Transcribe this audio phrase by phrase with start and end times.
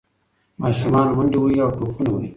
[0.61, 2.29] ماشومان منډې وهي او ټوپونه وهي.